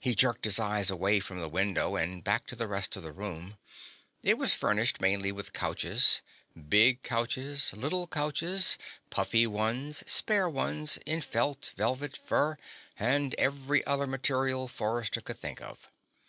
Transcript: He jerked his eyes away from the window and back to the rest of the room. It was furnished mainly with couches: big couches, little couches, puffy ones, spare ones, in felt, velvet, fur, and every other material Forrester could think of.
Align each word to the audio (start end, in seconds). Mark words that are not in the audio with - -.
He 0.00 0.16
jerked 0.16 0.44
his 0.44 0.58
eyes 0.58 0.90
away 0.90 1.20
from 1.20 1.38
the 1.38 1.48
window 1.48 1.94
and 1.94 2.24
back 2.24 2.48
to 2.48 2.56
the 2.56 2.66
rest 2.66 2.96
of 2.96 3.04
the 3.04 3.12
room. 3.12 3.58
It 4.20 4.36
was 4.36 4.54
furnished 4.54 5.00
mainly 5.00 5.30
with 5.30 5.52
couches: 5.52 6.20
big 6.68 7.04
couches, 7.04 7.72
little 7.72 8.08
couches, 8.08 8.76
puffy 9.08 9.46
ones, 9.46 10.02
spare 10.10 10.48
ones, 10.50 10.96
in 11.06 11.20
felt, 11.20 11.70
velvet, 11.76 12.16
fur, 12.16 12.56
and 12.98 13.36
every 13.36 13.86
other 13.86 14.08
material 14.08 14.66
Forrester 14.66 15.20
could 15.20 15.38
think 15.38 15.60
of. 15.62 15.88